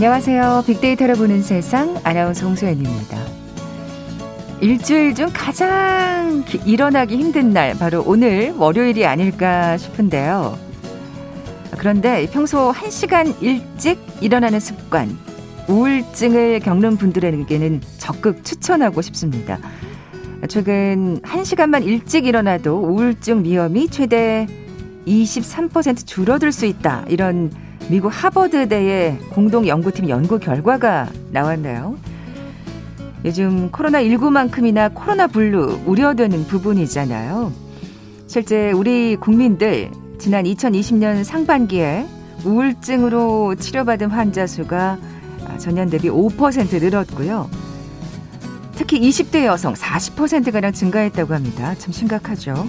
[0.00, 0.64] 안녕하세요.
[0.66, 3.18] 빅데이터를 보는 세상 아나운서 홍소연입니다.
[4.62, 10.58] 일주일 중 가장 일어나기 힘든 날 바로 오늘 월요일이 아닐까 싶은데요.
[11.76, 15.18] 그런데 평소 1시간 일찍 일어나는 습관
[15.68, 19.58] 우울증을 겪는 분들에게는 적극 추천하고 싶습니다.
[20.48, 24.46] 최근 1시간만 일찍 일어나도 우울증 위험이 최대
[25.06, 27.04] 23% 줄어들 수 있다.
[27.08, 27.50] 이런
[27.90, 31.96] 미국 하버드대의 공동 연구팀 연구 결과가 나왔나요?
[33.24, 37.52] 요즘 코로나19만큼이나 코로나 블루 우려되는 부분이잖아요.
[38.28, 42.06] 실제 우리 국민들 지난 2020년 상반기에
[42.44, 44.96] 우울증으로 치료받은 환자 수가
[45.58, 47.50] 전년 대비 5% 늘었고요.
[48.76, 51.74] 특히 20대 여성 40%가량 증가했다고 합니다.
[51.76, 52.68] 참 심각하죠.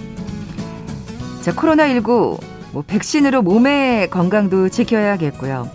[1.42, 5.68] 자, 코로나19 뭐 백신으로 몸의 건강도 지켜야겠고요.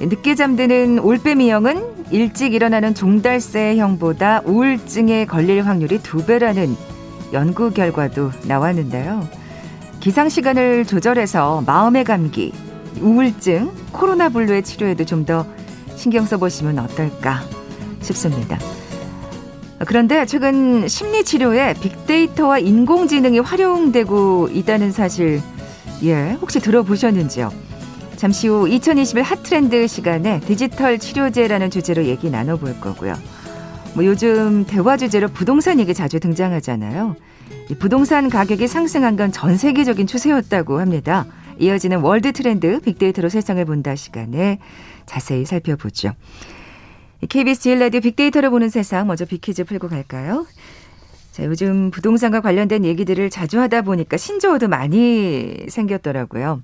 [0.00, 6.74] 늦게 잠드는 올빼미형은 일찍 일어나는 종달새형보다 우울증에 걸릴 확률이 두 배라는
[7.32, 9.28] 연구 결과도 나왔는데요.
[10.00, 12.52] 기상 시간을 조절해서 마음의 감기,
[13.00, 15.46] 우울증, 코로나 블루의 치료에도 좀 더
[16.00, 17.42] 신경 써보시면 어떨까
[18.00, 18.58] 싶습니다.
[19.86, 25.42] 그런데 최근 심리 치료에 빅데이터와 인공지능이 활용되고 있다는 사실
[26.02, 27.52] 예, 혹시 들어보셨는지요?
[28.16, 33.14] 잠시 후 2021 핫트렌드 시간에 디지털 치료제라는 주제로 얘기 나눠볼 거고요.
[33.94, 37.16] 뭐 요즘 대화 주제로 부동산 얘기 자주 등장하잖아요.
[37.70, 41.26] 이 부동산 가격이 상승한 건 전 세계적인 추세였다고 합니다.
[41.58, 44.58] 이어지는 월드 트렌드 빅데이터로 세상을 본다 시간에
[45.06, 46.12] 자세히 살펴보죠.
[47.28, 50.46] KBS 제일 라디오 빅데이터를 보는 세상 먼저 빅퀴즈 풀고 갈까요?
[51.30, 56.62] 자, 요즘 부동산과 관련된 얘기들을 자주 하다 보니까 신조어도 많이 생겼더라고요.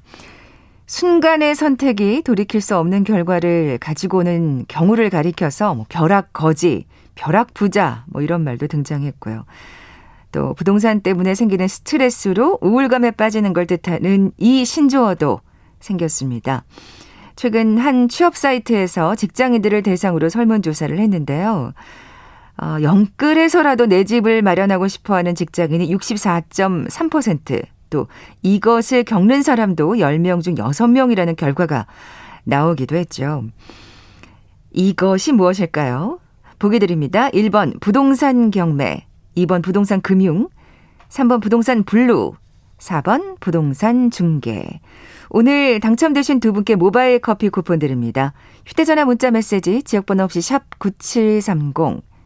[0.87, 8.05] 순간의 선택이 돌이킬 수 없는 결과를 가지고 오는 경우를 가리켜서 뭐 벼락 거지, 벼락 부자
[8.09, 9.45] 뭐 이런 말도 등장했고요.
[10.33, 15.41] 또 부동산 때문에 생기는 스트레스로 우울감에 빠지는 걸 뜻하는 이 신조어도
[15.81, 16.65] 생겼습니다.
[17.37, 21.73] 최근 한 취업 사이트에서 직장인들을 대상으로 설문조사를 했는데요.
[22.59, 28.07] 어, 영끌에서라도 내 집을 마련하고 싶어 하는 직장인이 64.3%, 또
[28.43, 31.87] 이것을 겪는 사람도 10명 중 6명이라는 결과가
[32.45, 33.45] 나오기도 했죠.
[34.73, 36.21] 이것이 무엇일까요?
[36.59, 37.29] 보기 드립니다.
[37.31, 39.07] 1번 부동산 경매,
[39.37, 40.49] 2번 부동산 금융,
[41.11, 42.33] 3번 부동산 블루,
[42.79, 44.81] 4번 부동산 중개.
[45.29, 48.33] 오늘 당첨되신 두 분께 모바일 커피 쿠폰 드립니다.
[48.65, 52.03] 휴대전화 문자 메시지 지역번호 없이 샵 9730,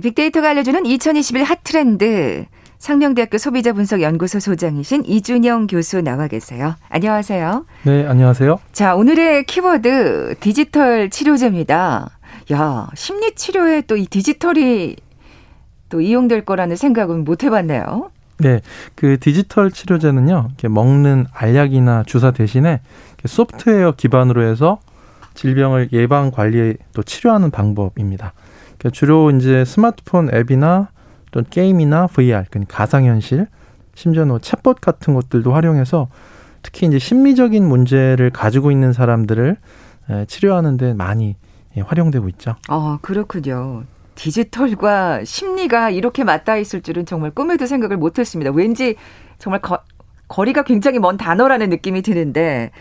[0.00, 2.44] 빅데이터가 알려주는 2021 핫트렌드.
[2.78, 6.76] 상명대학교 소비자분석연구소 소장이신 이준영 교수 나와 계세요.
[6.90, 7.66] 안녕하세요.
[7.82, 8.60] 네, 안녕하세요.
[8.72, 12.08] 자, 오늘의 키워드 디지털 치료제입니다.
[12.52, 14.94] 야, 심리 치료에 또 이 디지털이
[15.88, 18.10] 또 이용될 거라는 생각은 못 해봤네요.
[18.38, 18.60] 네,
[18.94, 22.80] 그 디지털 치료제는요, 먹는 알약이나 주사 대신에
[23.24, 24.78] 소프트웨어 기반으로 해서
[25.38, 28.32] 질병을 예방 관리 또 치료하는 방법입니다.
[28.76, 30.88] 그러니까 주로 이제 스마트폰 앱이나
[31.30, 33.46] 또 게임이나 VR, 그러니까 가상현실,
[33.94, 36.08] 심지어 뭐 챗봇 같은 것들도 활용해서
[36.62, 39.56] 특히 이제 심리적인 문제를 가지고 있는 사람들을
[40.26, 41.36] 치료하는데 많이
[41.76, 42.56] 예, 활용되고 있죠.
[42.66, 43.84] 아, 그렇군요.
[44.16, 48.50] 디지털과 심리가 이렇게 맞닿아 있을 줄은 정말 꿈에도 생각을 못 했습니다.
[48.50, 48.96] 왠지
[49.38, 49.78] 정말 거,
[50.26, 52.72] 거리가 굉장히 먼 단어라는 느낌이 드는데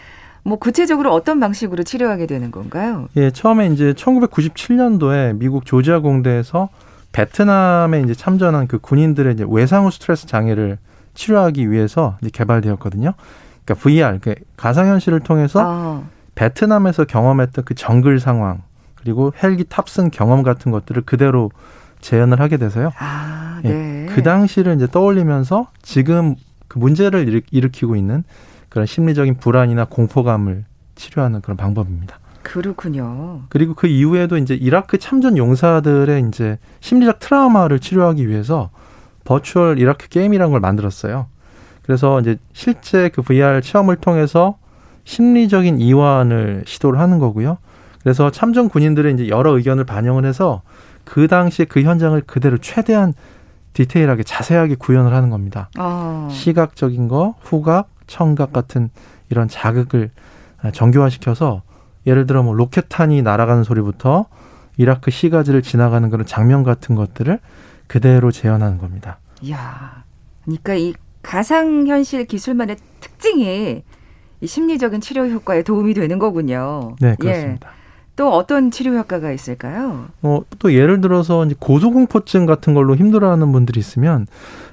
[0.48, 3.10] 뭐 구체적으로 어떤 방식으로 치료하게 되는 건가요?
[3.18, 6.70] 예, 처음에 이제 1997년도에 미국 조지아 공대에서
[7.12, 10.78] 베트남에 이제 참전한 그 군인들의 이제 외상후 스트레스 장애를
[11.16, 13.14] 치료하기 위해서 이제 개발되었거든요.
[13.66, 16.04] 그러니까 VR, 그 가상현실을 통해서 아.
[16.36, 18.62] 베트남에서 경험했던 그 정글 상황
[18.96, 21.52] 그리고 헬기 탑승 경험 같은 것들을 그대로
[22.00, 22.92] 재현을 하게 돼서요.
[22.98, 24.06] 아, 네.
[24.06, 26.36] 예, 그 당시를 이제 떠올리면서 지금
[26.70, 28.24] 그 문제를 일으키고 있는
[28.78, 30.64] 그런 심리적인 불안이나 공포감을
[30.94, 32.20] 치료하는 그런 방법입니다.
[32.44, 33.42] 그렇군요.
[33.50, 38.70] 그리고 그 이후에도 이제 이라크 참전 용사들의 이제 심리적 트라우마를 치료하기 위해서
[39.24, 41.26] 버추얼 이라크 게임이라는 걸 만들었어요.
[41.82, 44.60] 그래서 이제 실제 그 VR 체험을 통해서
[45.06, 47.58] 심리적인 이완을 시도를 하는 거고요.
[48.04, 50.62] 그래서 참전 군인들의 이제 여러 의견을 반영을 해서
[51.04, 53.16] 그 당시에 그 현장을 그대로 최대한
[53.74, 55.72] 디테일하게 자세하게 구현을 하는 겁니다.
[55.80, 56.28] 어.
[56.32, 58.90] 시각적인 거, 후각, 청각 같은
[59.30, 60.10] 이런 자극을
[60.74, 61.62] 정교화시켜서
[62.06, 64.26] 예를 들어 뭐 로켓탄이 날아가는 소리부터
[64.78, 67.40] 이라크 시가지를 지나가는 그런 장면 같은 것들을
[67.88, 69.20] 그대로 재현하는 겁니다.
[69.50, 70.04] 야,
[70.44, 73.84] 그러니까 이 가상 현실 기술만의 특징이
[74.40, 76.96] 이 심리적인 치료 효과에 도움이 되는 거군요.
[77.02, 77.70] 네, 그렇습니다.
[77.70, 77.78] 예.
[78.16, 80.08] 또 어떤 치료 효과가 있을까요?
[80.22, 84.26] 어, 또 예를 들어서 이제 고소공포증 같은 걸로 힘들어하는 분들이 있으면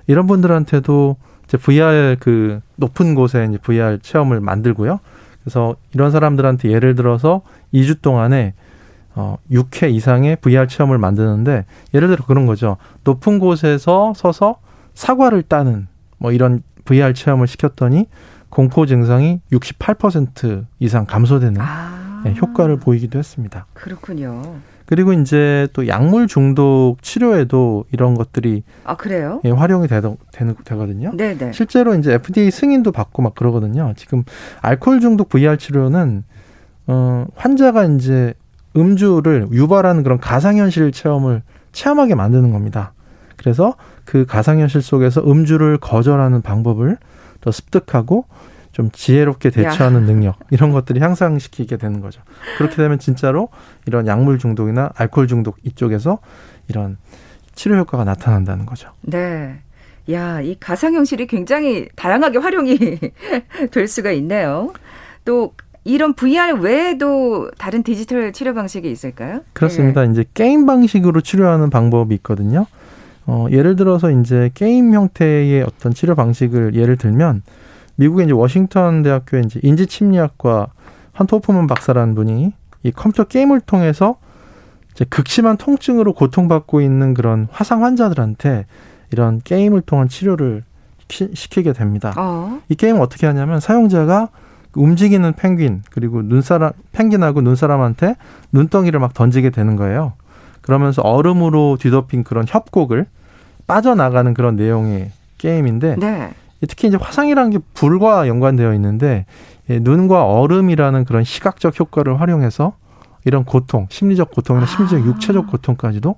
[0.06, 1.16] 이런 분들한테도
[1.54, 4.98] 이제 VR 그 높은 곳에 이제 VR 체험을 만들고요.
[5.42, 7.42] 그래서 이런 사람들한테 예를 들어서
[7.72, 8.54] 2주 동안에
[9.14, 11.64] 어 6회 이상의 VR 체험을 만드는데
[11.94, 12.76] 예를 들어 그런 거죠.
[13.04, 14.56] 높은 곳에서 서서
[14.94, 15.86] 사과를 따는
[16.18, 18.06] 뭐 이런 VR 체험을 시켰더니
[18.48, 21.93] 공포 증상이 68% 이상 감소되는 아.
[22.24, 23.66] 네, 효과를 보이기도 했습니다.
[23.74, 24.56] 그렇군요.
[24.86, 29.40] 그리고 이제 또 약물 중독 치료에도 이런 것들이 아 그래요?
[29.44, 31.12] 예, 활용이 되도, 되는 되거든요.
[31.16, 31.52] 네네.
[31.52, 33.94] 실제로 이제 FDA 승인도 받고 막 그러거든요.
[33.96, 34.24] 지금
[34.60, 36.24] 알코올 중독 VR 치료는
[36.86, 38.34] 어 환자가 이제
[38.76, 41.42] 음주를 유발하는 그런 가상현실 체험을
[41.72, 42.92] 체험하게 만드는 겁니다.
[43.36, 43.74] 그래서
[44.04, 46.98] 그 가상현실 속에서 음주를 거절하는 방법을
[47.40, 48.26] 더 습득하고
[48.74, 50.06] 좀 지혜롭게 대처하는 야.
[50.06, 52.20] 능력 이런 것들이 향상시키게 되는 거죠.
[52.58, 53.48] 그렇게 되면 진짜로
[53.86, 56.18] 이런 약물 중독이나 알코올 중독 이쪽에서
[56.66, 56.98] 이런
[57.54, 58.90] 치료 효과가 나타난다는 거죠.
[59.02, 59.60] 네.
[60.10, 62.98] 야, 이 가상 현실이 굉장히 다양하게 활용이
[63.70, 64.72] 될 수가 있네요.
[65.24, 65.54] 또
[65.84, 69.42] 이런 VR 외에도 다른 디지털 치료 방식이 있을까요?
[69.52, 70.02] 그렇습니다.
[70.02, 70.10] 네.
[70.10, 72.66] 이제 게임 방식으로 치료하는 방법이 있거든요.
[73.26, 77.42] 어, 예를 들어서 이제 게임 형태의 어떤 치료 방식을 예를 들면
[77.96, 80.68] 미국의 이제 워싱턴 대학교의 이제 인지 심리학과
[81.12, 82.52] 한토프먼 박사라는 분이
[82.82, 84.16] 이 컴퓨터 게임을 통해서
[84.92, 88.66] 이제 극심한 통증으로 고통받고 있는 그런 화상 환자들한테
[89.12, 90.64] 이런 게임을 통한 치료를
[91.08, 92.12] 시키게 됩니다.
[92.16, 92.60] 어.
[92.68, 94.28] 이 게임은 어떻게 하냐면 사용자가
[94.74, 98.16] 움직이는 펭귄 그리고 눈사람 펭귄하고 눈사람한테
[98.52, 100.14] 눈덩이를 막 던지게 되는 거예요.
[100.60, 103.06] 그러면서 얼음으로 뒤덮인 그런 협곡을
[103.66, 106.32] 빠져나가는 그런 내용의 게임인데 네.
[106.66, 109.26] 특히 이제 화상이라는 게 불과 연관되어 있는데
[109.70, 112.76] 예, 눈과 얼음이라는 그런 시각적 효과를 활용해서
[113.24, 115.00] 이런 고통, 심리적 고통이나 심지어 아.
[115.00, 116.16] 육체적 고통까지도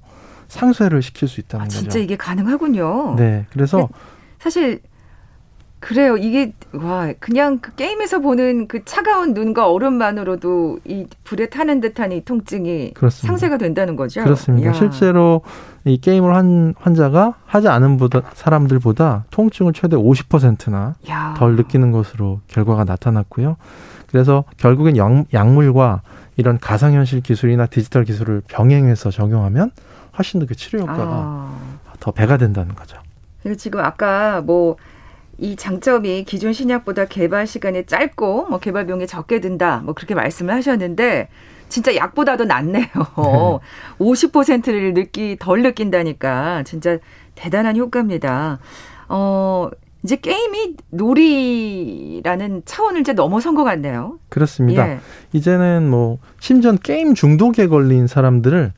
[0.48, 1.90] 상쇄를 시킬 수 있다는 아, 진짜 거죠.
[1.90, 3.14] 진짜 이게 가능하군요.
[3.16, 3.88] 네, 그래서
[4.38, 4.81] 사실
[5.81, 6.17] 그래요.
[6.17, 12.25] 이게 와 그냥 그 게임에서 보는 그 차가운 눈과 얼음만으로도 이 불에 타는 듯한 이
[12.25, 13.26] 통증이 그렇습니다.
[13.26, 14.25] 상쇄가 된다는 거죠.
[14.25, 14.69] 그렇습니다.
[14.70, 14.73] 이야.
[14.73, 15.43] 실제로
[15.84, 21.34] 이 게임을 한 환자가 하지 않은 보다 사람들보다 통증을 최대 50%나 야.
[21.37, 23.56] 덜 느끼는 것으로 결과가 나타났고요.
[24.08, 26.02] 그래서 결국엔 약, 약물과
[26.37, 29.71] 이런 가상현실 기술이나 디지털 기술을 병행해서 적용하면
[30.18, 31.59] 훨씬 더 그 치료 효과가 아.
[32.00, 32.99] 더 배가 된다는 거죠.
[33.42, 34.76] 그리고 지금 아까 뭐
[35.38, 39.83] 이 장점이 기존 신약보다 개발 시간이 짧고 뭐 개발 비용이 적게 든다.
[39.85, 41.28] 뭐 그렇게 말씀을 하셨는데
[41.69, 42.87] 진짜 약보다도 낫네요.
[42.87, 43.59] 네.
[43.99, 46.99] 50%를 느끼 덜 느낀다니까 진짜
[47.35, 48.59] 대단한 효과입니다.
[49.09, 49.69] 어
[50.02, 54.19] 이제 게임이 놀이라는 차원을 이제 넘어선 것 같네요.
[54.28, 54.88] 그렇습니다.
[54.88, 55.00] 예.
[55.33, 58.73] 이제는 뭐 심지어 게임 중독에 걸린 사람들을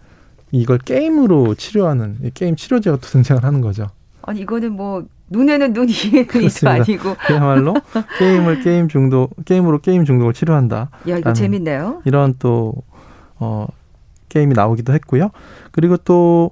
[0.50, 3.86] 이걸 게임으로 치료하는 게임 치료제가 또 등장을 하는 거죠.
[4.22, 7.16] 아니 이거는 뭐 눈에는 눈, 이에는 이도 아니고.
[7.26, 7.74] 그야말로
[8.18, 10.90] 게임을 게임 중독, 게임으로 게임 중독을 치료한다.
[11.08, 12.02] 야, 이거 재밌네요.
[12.04, 12.74] 이런 또,
[13.38, 13.66] 어,
[14.28, 15.30] 게임이 나오기도 했고요.
[15.72, 16.50] 그리고 또,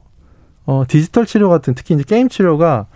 [0.65, 2.87] 어, 디지털 치료 같은 특히 이제 게임 치료가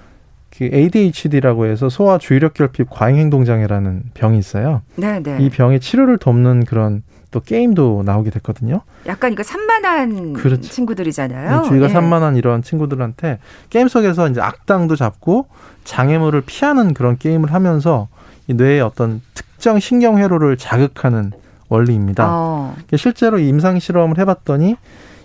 [0.51, 4.83] 그 ADHD라고 해서 소아 주의력 결핍 과잉 행동 장애라는 병이 있어요.
[4.97, 5.39] 네, 네.
[5.41, 8.83] 이 병의 치료를 돕는 그런 또 게임도 나오게 됐거든요.
[9.07, 10.63] 약간 이거 산만한 그렇죠.
[10.63, 11.63] 친구들이잖아요.
[11.63, 11.91] 네, 주의가 예.
[11.91, 13.39] 산만한 이런 친구들한테
[13.71, 15.47] 게임 속에서 이제 악당도 잡고
[15.85, 18.09] 장애물을 피하는 그런 게임을 하면서
[18.49, 21.33] 이 뇌의 어떤 특정 신경 회로를 자극하는
[21.69, 22.27] 원리입니다.
[22.29, 22.77] 어.
[22.97, 24.77] 실제로 임상 실험을 해봤더니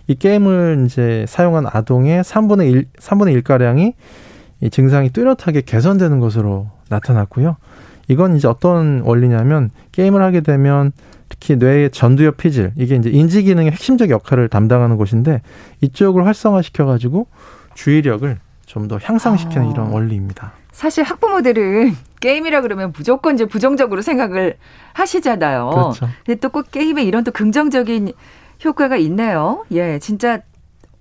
[0.08, 3.94] 이 게임을 이제 사용한 아동의 3분의 1, 3분의 1 가량이
[4.62, 7.58] 이 증상이 뚜렷하게 개선되는 것으로 나타났고요.
[8.08, 10.92] 이건 이제 어떤 원리냐면 게임을 하게 되면
[11.30, 15.42] 특히 뇌의 전두엽 피질 이게 이제 인지 기능의 핵심적 역할을 담당하는 곳인데
[15.82, 17.28] 이쪽을 활성화시켜 가지고
[17.74, 19.72] 주의력을 좀 더 향상시키는 아.
[19.72, 20.52] 이런 원리입니다.
[20.72, 24.58] 사실 학부모들은 게임이라 그러면 무조건 이제 부정적으로 생각을
[24.94, 25.70] 하시잖아요.
[25.70, 26.10] 그렇죠.
[26.26, 28.12] 근데 또 꼭 게임에 이런 또 긍정적인
[28.64, 29.66] 효과가 있네요.
[29.72, 30.40] 예, 진짜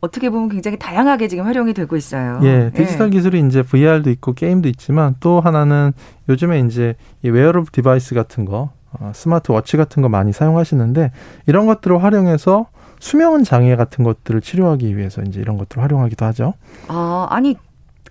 [0.05, 2.39] 어떻게 보면 굉장히 다양하게 지금 활용이 되고 있어요.
[2.43, 3.11] 예, 디지털 예.
[3.11, 5.93] 기술이 이제 VR도 있고 게임도 있지만 또 하나는
[6.29, 11.11] 요즘에 이제 이 wearable device 같은 거, 어, 스마트워치 같은 거 많이 사용하시는데
[11.47, 12.67] 이런 것들을 활용해서
[13.01, 16.55] 수면 장애 같은 것들을 치료하기 위해서 이제 이런 것들을 활용하기도 하죠.
[16.89, 17.57] 아, 아니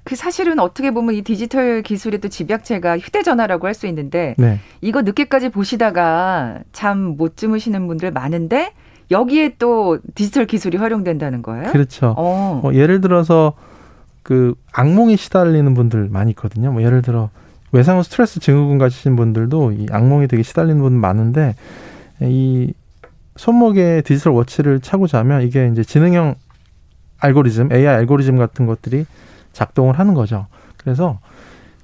[0.03, 4.59] 그 사실은 어떻게 보면 이 디지털 기술의 또 집약체가 휴대전화라고 할 수 있는데 네.
[4.81, 8.73] 이거 늦게까지 보시다가 잠 못 주무시는 분들 많은데
[9.11, 11.71] 여기에 또 디지털 기술이 활용된다는 거예요?
[11.71, 12.13] 그렇죠.
[12.17, 12.59] 어.
[12.61, 13.53] 뭐 예를 들어서
[14.23, 16.71] 그 악몽에 시달리는 분들 많이 있거든요.
[16.71, 17.29] 뭐 예를 들어
[17.71, 21.55] 외상 후 스트레스 증후군 가지신 분들도 이 악몽이 되게 시달리는 분 많은데
[22.21, 22.73] 이
[23.35, 26.35] 손목에 디지털 워치를 차고 자면 이게 이제 지능형
[27.19, 29.05] 알고리즘, AI 알고리즘 같은 것들이
[29.53, 30.47] 작동을 하는 거죠.
[30.77, 31.19] 그래서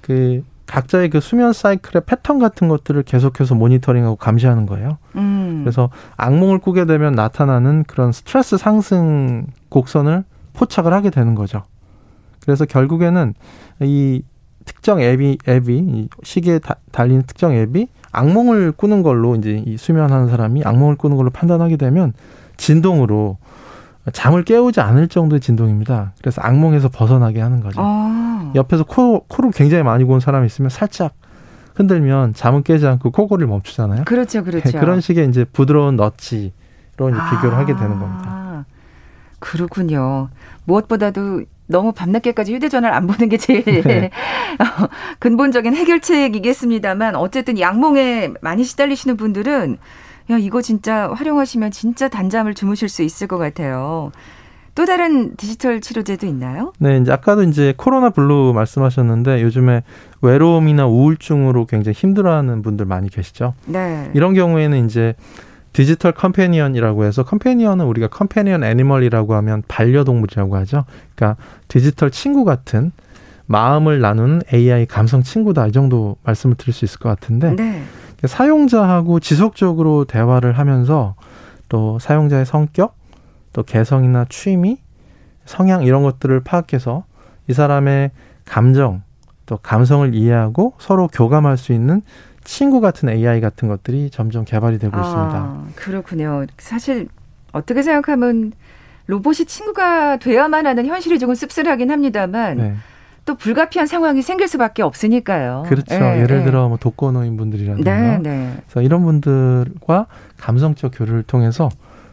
[0.00, 4.98] 그 각자의 그 수면 사이클의 패턴 같은 것들을 계속해서 모니터링하고 감시하는 거예요.
[5.16, 5.62] 음.
[5.64, 10.22] 그래서 악몽을 꾸게 되면 나타나는 그런 스트레스 상승 곡선을
[10.52, 11.64] 포착을 하게 되는 거죠.
[12.40, 13.34] 그래서 결국에는
[13.80, 14.22] 이
[14.64, 20.28] 특정 앱이 앱이 이 시계에 다, 달리는 특정 앱이 악몽을 꾸는 걸로 이제 이 수면하는
[20.28, 22.12] 사람이 악몽을 꾸는 걸로 판단하게 되면
[22.56, 23.38] 진동으로
[24.12, 26.12] 잠을 깨우지 않을 정도의 진동입니다.
[26.20, 27.80] 그래서 악몽에서 벗어나게 하는 거죠.
[27.80, 28.52] 아.
[28.54, 31.12] 옆에서 코, 코를 굉장히 많이 고는 사람이 있으면 살짝
[31.74, 34.04] 흔들면 잠은 깨지 않고 코골이를 멈추잖아요.
[34.04, 34.70] 그렇죠, 그렇죠.
[34.70, 36.50] 네, 그런 식의 이제 부드러운 너치로
[37.14, 37.30] 아.
[37.30, 38.64] 비교를 하게 되는 겁니다.
[39.38, 40.28] 그렇군요.
[40.64, 44.10] 무엇보다도 너무 밤늦게까지 휴대전화를 안 보는 게 제일 네.
[45.20, 49.78] 근본적인 해결책이겠습니다만 어쨌든 양몽에 많이 시달리시는 분들은
[50.30, 54.12] 야, 이거 진짜 활용하시면 진짜 단잠을 주무실 수 있을 것 같아요.
[54.76, 56.72] 또 다른 디지털 치료제도 있나요?
[56.78, 59.82] 네, 이제 아까도 이제 코로나 블루 말씀하셨는데 요즘에
[60.22, 63.54] 외로움이나 우울증으로 굉장히 힘들어하는 분들 많이 계시죠.
[63.66, 64.10] 네.
[64.14, 65.14] 이런 경우에는 이제
[65.72, 70.84] 디지털 companion이라고 해서 companion은 우리가 companion animal이라고 하면 반려동물이라고 하죠.
[71.14, 72.92] 그러니까 디지털 친구 같은
[73.46, 77.82] 마음을 나누는 AI 감성 친구다 이 정도 말씀을 드릴 수 있을 것 같은데 네.
[78.26, 81.14] 사용자하고 지속적으로 대화를 하면서
[81.68, 82.96] 또 사용자의 성격,
[83.52, 84.78] 또 개성이나 취미,
[85.44, 87.04] 성향 이런 것들을 파악해서
[87.48, 88.10] 이 사람의
[88.44, 89.02] 감정,
[89.46, 92.02] 또 감성을 이해하고 서로 교감할 수 있는
[92.44, 95.62] 친구 같은 AI 같은 것들이 점점 개발이 되고 아, 있습니다.
[95.76, 96.46] 그렇군요.
[96.58, 97.08] 사실
[97.52, 98.52] 어떻게 생각하면
[99.06, 102.74] 로봇이 친구가 돼야만 하는 현실이 조금 씁쓸하긴 합니다만 네.
[103.30, 105.62] 또 불가피한 상황이 생길 수밖에 없으니까요.
[105.68, 105.94] 그렇죠.
[105.94, 106.44] 예, 를 예.
[106.44, 108.18] 들어 뭐 독거노인 분들이라든가.
[108.18, 108.54] 네, 네.
[108.66, 110.06] 그래서 이런 분들과
[110.36, 111.68] 감성적 교류를 통해서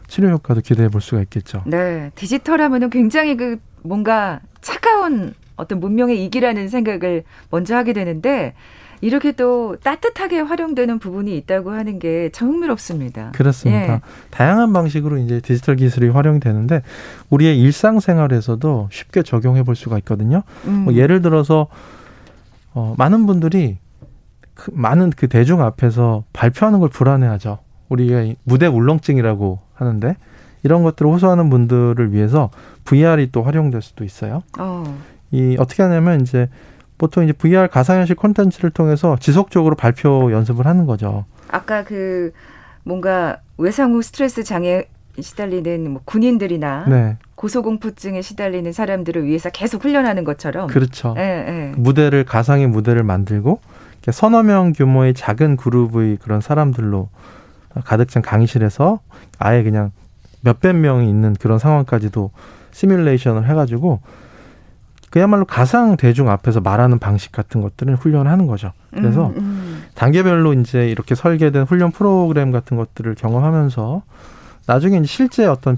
[0.06, 1.62] 치료 효과도 기대해 볼 수가 있겠죠.
[1.66, 2.12] 네.
[2.14, 8.54] 디지털 하면은 굉장히 그 뭔가 차가운 어떤 문명의 이기라는 생각을 먼저 하게 되는데
[9.00, 13.32] 이렇게 또 따뜻하게 활용되는 부분이 있다고 하는 게 참 흥미롭습니다.
[13.32, 13.94] 그렇습니다.
[13.94, 14.00] 예.
[14.30, 16.82] 다양한 방식으로 이제 디지털 기술이 활용이 되는데
[17.30, 20.42] 우리의 일상생활에서도 쉽게 적용해 볼 수가 있거든요.
[20.66, 20.84] 음.
[20.84, 21.68] 뭐 예를 들어서
[22.74, 23.78] 어, 많은 분들이
[24.54, 27.58] 그, 많은 그 대중 앞에서 발표하는 걸 불안해하죠.
[27.88, 30.16] 우리가 무대 울렁증이라고 하는데
[30.62, 32.50] 이런 것들을 호소하는 분들을 위해서
[32.84, 34.42] VR이 또 활용될 수도 있어요.
[34.58, 34.98] 어.
[35.30, 36.48] 이 어떻게 하냐면 이제
[36.98, 41.24] 보통 이제 VR 가상현실 콘텐츠를 통해서 지속적으로 발표 연습을 하는 거죠.
[41.48, 42.32] 아까 그
[42.82, 44.88] 뭔가 외상 후 스트레스 장애
[45.18, 47.16] 시달리는 뭐 군인들이나 네.
[47.34, 51.14] 고소공포증에 시달리는 사람들을 위해서 계속 훈련하는 것처럼 그렇죠.
[51.16, 51.72] 예, 예.
[51.76, 53.60] 무대를 가상의 무대를 만들고
[54.10, 57.08] 서너 명 규모의 작은 그룹의 그런 사람들로
[57.84, 59.00] 가득 찬 강의실에서
[59.38, 59.92] 아예 그냥
[60.40, 62.30] 몇백 명이 있는 그런 상황까지도
[62.72, 64.00] 시뮬레이션을 해가지고
[65.18, 68.70] 그야말로 가상 대중 앞에서 말하는 방식 같은 것들은 훈련을 하는 거죠.
[68.92, 69.82] 그래서 음, 음.
[69.96, 74.02] 단계별로 이제 이렇게 설계된 훈련 프로그램 같은 것들을 경험하면서
[74.68, 75.76] 나중에 실제 어떤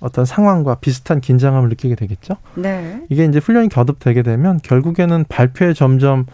[0.00, 2.36] 어떤 상황과 비슷한 긴장감을 느끼게 되겠죠.
[2.54, 3.04] 네.
[3.10, 6.24] 이게 이제 훈련이 거듭되게 되면 결국에는 발표에 점점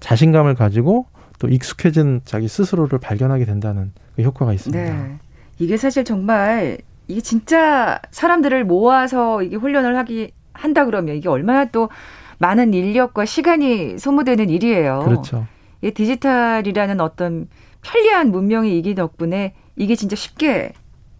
[0.00, 1.06] 자신감을 가지고
[1.38, 4.94] 또 익숙해진 자기 스스로를 발견하게 된다는 그 효과가 있습니다.
[4.94, 5.16] 네.
[5.58, 6.76] 이게 사실 정말
[7.08, 11.90] 이게 진짜 사람들을 모아서 이게 훈련을 하기 한다 그러면 이게 얼마나 또
[12.38, 15.00] 많은 인력과 시간이 소모되는 일이에요.
[15.04, 15.46] 그렇죠.
[15.82, 17.48] 이 디지털이라는 어떤
[17.82, 20.72] 편리한 문명의 이기 덕분에 이게 진짜 쉽게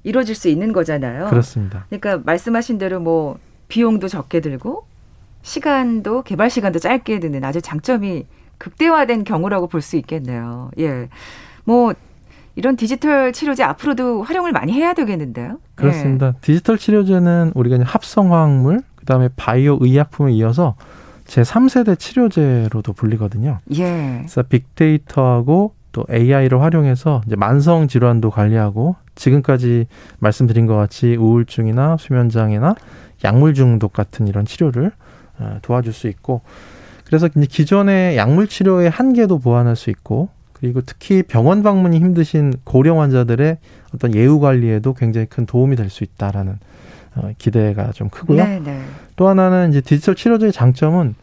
[0.03, 1.27] 이루어질 수 있는 거잖아요.
[1.27, 1.87] 그렇습니다.
[1.91, 3.39] 그러니까 말씀하신 대로 뭐
[3.69, 4.87] 비용도 적게 들고
[5.43, 8.27] 시간도 개발 시간도 짧게 드는 아주 장점이
[8.59, 10.71] 극대화된 경우라고 볼 수 있겠네요.
[10.79, 11.09] 예.
[11.65, 11.93] 뭐
[12.57, 15.59] 이런 디지털 치료제 앞으로도 활용을 많이 해야 되겠는데요.
[15.75, 16.29] 그렇습니다.
[16.29, 16.33] 예.
[16.41, 20.75] 디지털 치료제는 우리가 합성화학물 그다음에 바이오 의약품에 이어서
[21.27, 23.59] 제 3세대 치료제로도 불리거든요.
[23.77, 24.17] 예.
[24.19, 29.87] 그래서 빅데이터하고 또 AI를 활용해서 이제 만성 질환도 관리하고 지금까지
[30.19, 32.75] 말씀드린 것 같이 우울증이나 수면 장애나
[33.23, 34.91] 약물 중독 같은 이런 치료를
[35.39, 36.41] 어, 도와줄 수 있고
[37.07, 43.59] 그래서 기존의 약물 치료의 한계도 보완할 수 있고 그리고 특히 병원 방문이 힘드신 고령 환자들의
[43.95, 46.59] 어떤 예후 관리에도 굉장히 큰 도움이 될 수 있다라는
[47.17, 48.43] 어, 기대가 좀 크고요.
[48.45, 48.81] 네네.
[49.15, 49.17] 네.
[49.17, 51.15] 또 하나는 이제 디지털 치료제의 장점은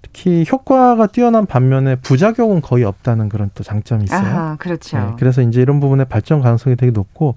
[0.00, 4.20] 특히 효과가 뛰어난 반면에 부작용은 거의 없다는 그런 또 장점이 있어요.
[4.36, 4.96] 아, 그렇죠.
[4.96, 7.34] 네, 그래서 이제 이런 부분의 발전 가능성이 되게 높고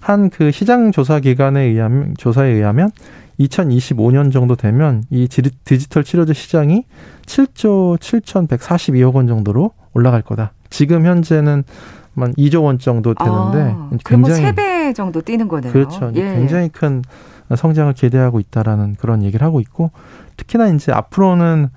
[0.00, 2.90] 한 그 시장 조사 기관에 의하면 조사에 의하면
[3.40, 6.84] 2025년 정도 되면 이 디지털 치료제 시장이
[7.26, 10.52] 7조 7,142억 원 정도로 올라갈 거다.
[10.70, 11.64] 지금 현재는
[12.16, 15.72] 한 2조 원 정도 되는데 아, 굉장히 3배 정도 뛰는 거네요.
[15.72, 16.10] 그렇죠.
[16.14, 16.22] 예.
[16.34, 17.02] 굉장히 큰
[17.56, 19.90] 성장을 기대하고 있다라는 그런 얘기를 하고 있고
[20.36, 21.70] 특히나 이제 앞으로는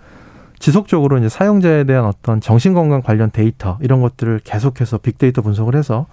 [0.60, 6.06] 지속적으로 이제 사용자에 대한 어떤 정신건강 관련 데이터 이런 것들을 계속해서 빅데이터 분석을 해서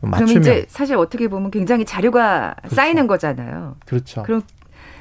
[0.00, 2.76] 맞추면 그럼 이제 사실 어떻게 보면 굉장히 자료가 그렇죠.
[2.76, 3.76] 쌓이는 거잖아요.
[3.86, 4.22] 그렇죠.
[4.22, 4.42] 그럼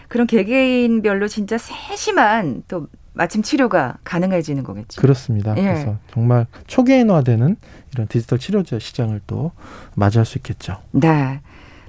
[0.07, 5.01] 그런 개개인별로 진짜 세심한 또 마침 치료가 가능해지는 거겠죠.
[5.01, 5.55] 그렇습니다.
[5.57, 5.61] 예.
[5.61, 7.55] 그래서 정말 초개인화되는
[7.93, 9.51] 이런 디지털 치료제 시장을 또
[9.95, 10.77] 맞이할 수 있겠죠.
[10.91, 11.41] 네.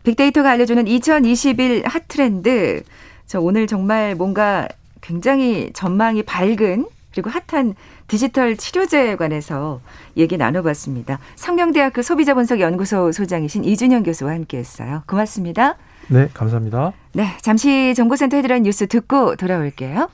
[0.05, 2.83] 빅데이터가 알려주는 2021 핫트렌드.
[3.27, 4.69] 저 오늘 정말 뭔가
[5.01, 7.75] 굉장히 전망이 밝은 그리고 핫한
[8.09, 9.81] 디지털 치료제에 관해서
[10.17, 11.19] 얘기 나눠봤습니다.
[11.37, 15.03] 성명대학교 소비자분석연구소 소장이신 이준영 교수와 함께했어요.
[15.07, 15.77] 고맙습니다.
[16.09, 16.93] 네, 감사합니다.
[17.13, 20.09] 네, 잠시 정보센터 헤드라인 뉴스 듣고 돌아올게요.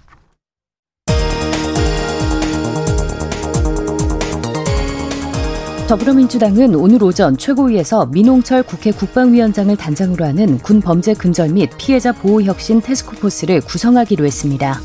[5.89, 12.43] 더불어민주당은 오늘 오전 최고위에서 민홍철 국회 국방위원장을 단장으로 하는 군 범죄 근절 및 피해자 보호
[12.43, 14.79] 혁신 테스크포스를 구성하기로 했습니다.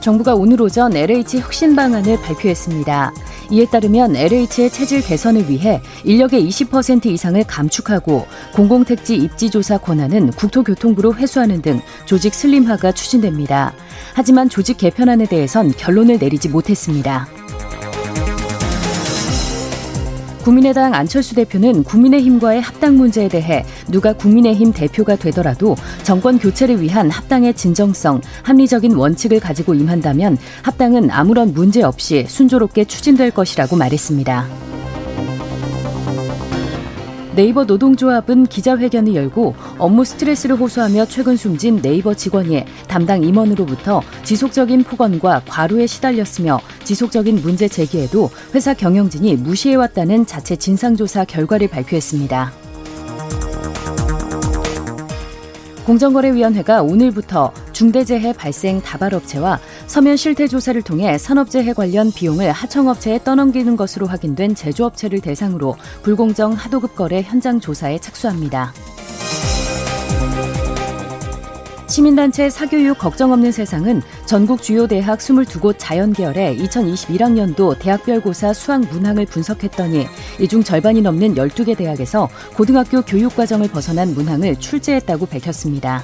[0.00, 3.14] 정부가 오늘 오전 LH 혁신 방안을 발표했습니다.
[3.52, 11.62] 이에 따르면 LH의 체질 개선을 위해 인력의 20% 이상을 감축하고 공공택지 입지조사 권한은 국토교통부로 회수하는
[11.62, 13.72] 등 조직 슬림화가 추진됩니다.
[14.14, 17.28] 하지만 조직 개편안에 대해선 결론을 내리지 못했습니다.
[20.46, 27.54] 국민의당 안철수 대표는 국민의힘과의 합당 문제에 대해 누가 국민의힘 대표가 되더라도 정권 교체를 위한 합당의
[27.54, 34.46] 진정성, 합리적인 원칙을 가지고 임한다면 합당은 아무런 문제 없이 순조롭게 추진될 것이라고 말했습니다.
[37.36, 45.42] 네이버 노동조합은 기자회견을 열고 업무 스트레스를 호소하며 최근 숨진 네이버 직원이 담당 임원으로부터 지속적인 폭언과
[45.46, 52.52] 과로에 시달렸으며 지속적인 문제 제기에도 회사 경영진이 무시해왔다는 자체 진상조사 결과를 발표했습니다.
[55.84, 64.06] 공정거래위원회가 오늘부터 중대재해 발생 다발업체와 서면 실태 조사를 통해 산업재해 관련 비용을 하청업체에 떠넘기는 것으로
[64.06, 68.72] 확인된 제조업체를 대상으로 불공정 하도급 거래 현장 조사에 착수합니다.
[71.88, 80.06] 시민단체 사교육 걱정 없는 세상은 전국 주요 대학 22곳 자연계열의 2021학년도 대학별고사 수학 문항을 분석했더니
[80.40, 86.02] 이 중 절반이 넘는 12개 대학에서 고등학교 교육과정을 벗어난 문항을 출제했다고 밝혔습니다.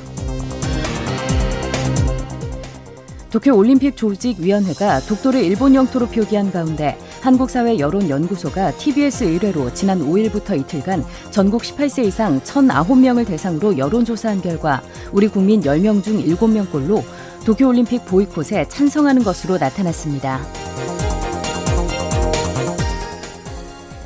[3.32, 11.62] 도쿄올림픽 조직위원회가 독도를 일본 영토로 표기한 가운데 한국사회 여론연구소가 TBS 의뢰로 지난 5일부터 이틀간 전국
[11.62, 17.02] 18세 이상 1,009명을 대상으로 여론조사한 결과 우리 국민 10명 중 7명꼴로
[17.46, 20.38] 도쿄올림픽 보이콧에 찬성하는 것으로 나타났습니다.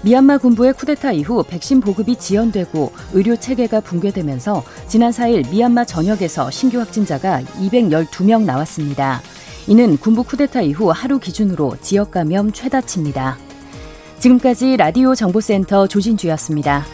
[0.07, 6.79] 미얀마 군부의 쿠데타 이후 백신 보급이 지연되고 의료 체계가 붕괴되면서 지난 4일 미얀마 전역에서 신규
[6.79, 9.21] 확진자가 212명 나왔습니다.
[9.66, 13.37] 이는 군부 쿠데타 이후 하루 기준으로 지역 감염 최다치입니다.
[14.21, 16.85] 지금까지 라디오 정보센터 조진주였습니다.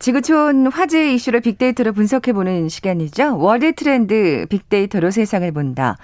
[0.00, 3.36] 지구촌 화제 이슈를 빅데이터로 분석해보는 시간이죠.
[3.38, 5.98] 월드 트렌드 빅데이터로 세상을 본다.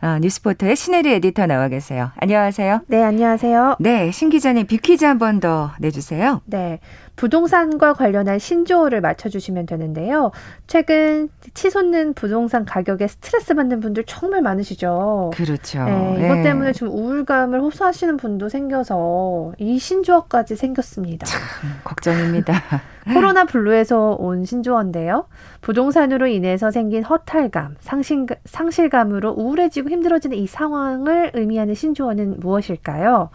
[0.00, 2.10] 아, 뉴스포터의 신혜리 에디터 나와 계세요.
[2.16, 2.80] 안녕하세요.
[2.88, 3.76] 네, 안녕하세요.
[3.78, 6.42] 네, 신 기자님 빅퀴즈 한 번 더 내주세요.
[6.46, 6.80] 네.
[7.16, 10.30] 부동산과 관련한 신조어를 맞춰주시면 되는데요.
[10.66, 15.30] 최근 치솟는 부동산 가격에 스트레스 받는 분들 정말 많으시죠.
[15.34, 15.84] 그렇죠.
[15.84, 16.42] 네, 이것 네.
[16.42, 21.26] 때문에 좀 우울감을 호소하시는 분도 생겨서 이 신조어까지 생겼습니다.
[21.26, 21.40] 참,
[21.84, 22.52] 걱정입니다.
[23.12, 25.26] 코로나 블루에서 온 신조어인데요.
[25.60, 33.30] 부동산으로 인해서 생긴 허탈감, 상실, 상실감으로 우울해지고 힘들어지는 이 상황을 의미하는 신조어는 무엇일까요?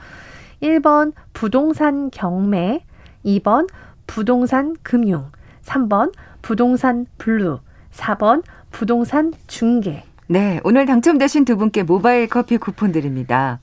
[0.62, 2.84] 1번 부동산 경매,
[3.26, 3.68] 2번
[4.08, 5.32] 부동산 금융,
[5.64, 7.60] 3번 부동산 블루,
[7.94, 10.04] 4번 부동산 중개.
[10.28, 13.60] 네, 오늘 당첨되신 두 분께 모바일 커피 쿠폰 드립니다.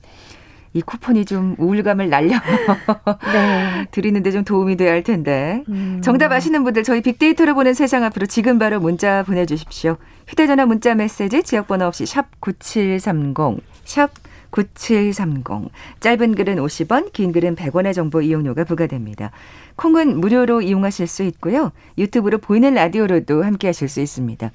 [0.73, 2.37] 이 쿠폰이 좀 우울감을 날려
[3.33, 3.87] 네.
[3.89, 5.63] 드리는데 좀 도움이 돼야 할 텐데.
[5.69, 5.99] 음.
[6.03, 9.97] 정답 아시는 분들 저희 빅데이터로 보는 세상 앞으로 지금 바로 문자 보내주십시오.
[10.27, 14.11] 휴대전화 문자 메시지 지역번호 없이 샵 9730, 샵
[14.51, 15.69] 9730.
[15.99, 19.31] 짧은 글은 50원, 긴 글은 100원의 정보 이용료가 부과됩니다.
[19.75, 21.71] 콩은 무료로 이용하실 수 있고요.
[21.97, 24.51] 유튜브로 보이는 라디오로도 함께 하실 수 있습니다.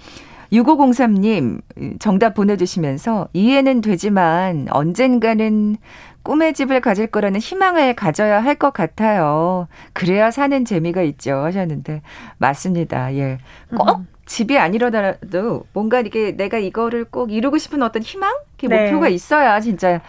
[0.52, 1.60] 6503님,
[1.98, 5.76] 정답 보내주시면서 이해는 되지만 언젠가는
[6.22, 9.66] 꿈의 집을 가질 거라는 희망을 가져야 할 것 같아요.
[9.92, 11.34] 그래야 사는 재미가 있죠.
[11.38, 12.02] 하셨는데,
[12.38, 13.14] 맞습니다.
[13.16, 13.38] 예.
[13.76, 14.06] 꼭 음.
[14.26, 18.32] 집이 아니더라도 뭔가 이게 내가 이거를 꼭 이루고 싶은 어떤 희망?
[18.62, 18.84] 네.
[18.84, 20.00] 목표가 있어야 진짜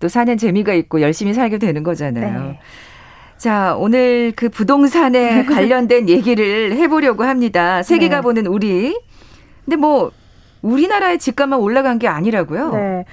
[0.00, 2.40] 또 사는 재미가 있고 열심히 살게 되는 거잖아요.
[2.40, 2.60] 네.
[3.36, 7.82] 자, 오늘 그 부동산에 관련된 얘기를 해보려고 합니다.
[7.82, 8.22] 세계가 네.
[8.22, 8.98] 보는 우리.
[9.64, 10.10] 근데 뭐,
[10.62, 12.72] 우리나라의 집값만 올라간 게 아니라고요?
[12.72, 13.04] 네.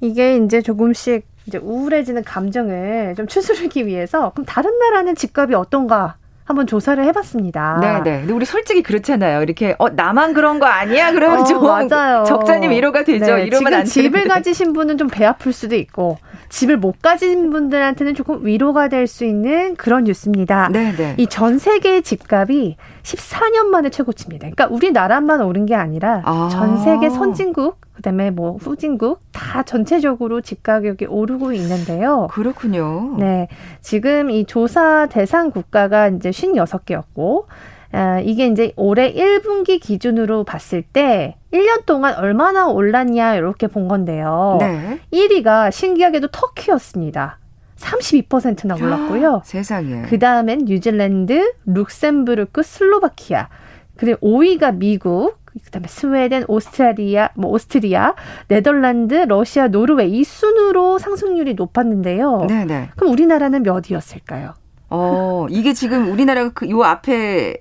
[0.00, 6.66] 이게 이제 조금씩 이제 우울해지는 감정을 좀 추스르기 위해서 그럼 다른 나라는 집값이 어떤가 한번
[6.66, 7.78] 조사를 해봤습니다.
[7.80, 8.18] 네 네.
[8.20, 9.42] 근데 우리 솔직히 그렇잖아요.
[9.42, 11.10] 이렇게 어 나만 그런 거 아니야?
[11.12, 12.24] 그러면 어, 좀 맞아요.
[12.24, 13.36] 적잖이 위로가 되죠.
[13.36, 14.28] 네, 이러면 안 집을 되는데.
[14.34, 16.18] 가지신 분은 좀 배 아플 수도 있고
[16.50, 20.68] 집을 못 가진 분들한테는 조금 위로가 될 수 있는 그런 뉴스입니다.
[20.72, 21.14] 네 네.
[21.18, 24.48] 이 전 세계 집값이 14년 만에 최고치입니다.
[24.50, 26.48] 그러니까 우리나라만 오른 게 아니라 아.
[26.52, 32.28] 전 세계 선진국 그다음에 뭐 후진국 다 전체적으로 집 가격이 오르고 있는데요.
[32.30, 33.16] 그렇군요.
[33.18, 33.48] 네.
[33.80, 37.44] 지금 이 조사 대상 국가가 이제 56개였고
[37.92, 44.58] 아, 이게 이제 올해 1분기 기준으로 봤을 때 1년 동안 얼마나 올랐냐 이렇게 본 건데요.
[44.60, 44.98] 네.
[45.12, 47.38] 1위가 신기하게도 터키였습니다.
[47.76, 49.42] 32%나 올랐고요.
[49.44, 50.02] 세상에.
[50.02, 53.48] 그 다음엔 뉴질랜드, 룩셈부르크, 슬로바키아.
[53.96, 58.14] 그리고 5위가 미국, 그다음에 스웨덴, 오스트라리아, 뭐 오스트리아,
[58.48, 62.46] 네덜란드, 러시아, 노르웨이 이 순으로 상승률이 높았는데요.
[62.48, 62.90] 네네.
[62.96, 64.54] 그럼 우리나라는 몇 위였을까요?
[64.90, 67.56] 어, 이게 지금 우리나라가 그 요 앞에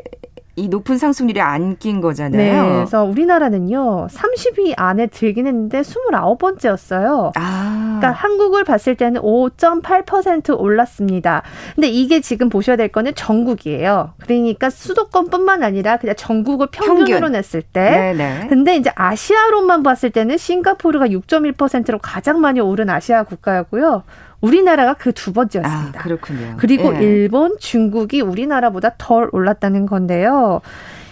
[0.55, 2.63] 이 높은 상승률이 안 낀 거잖아요.
[2.63, 2.69] 네.
[2.75, 7.31] 그래서 우리나라는요, 30위 안에 들긴 했는데 29번째였어요.
[7.35, 7.97] 아.
[7.99, 11.41] 그러니까 한국을 봤을 때는 5.8% 올랐습니다.
[11.73, 14.13] 근데 이게 지금 보셔야 될 거는 전국이에요.
[14.19, 17.31] 그러니까 수도권뿐만 아니라 그냥 전국을 평균으로 평균.
[17.31, 17.89] 냈을 때.
[18.13, 18.47] 네네.
[18.49, 24.03] 근데 이제 아시아로만 봤을 때는 싱가포르가 6.1%로 가장 많이 오른 아시아 국가였고요.
[24.43, 25.99] 우리나라가 그 두 번째였습니다.
[25.99, 26.55] 아, 그렇군요.
[26.57, 27.01] 그리고 예.
[27.01, 30.59] 일본, 중국이 우리나라보다 덜 올랐다는 건데요.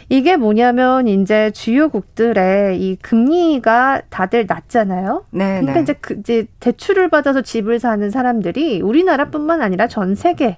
[0.09, 5.23] 이게 뭐냐면 이제 주요국들의 이 금리가 다들 낮잖아요.
[5.31, 5.61] 네.
[5.61, 5.81] 그러니까 네.
[5.81, 10.57] 이제 그 이제 대출을 받아서 집을 사는 사람들이 우리나라뿐만 아니라 전 세계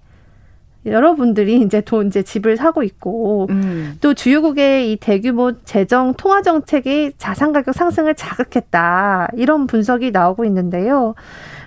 [0.87, 3.95] 여러분들이 이제 돈 이제 집을 사고 있고 음.
[4.01, 11.13] 또 주요국의 이 대규모 재정 통화 정책이 자산 가격 상승을 자극했다 이런 분석이 나오고 있는데요.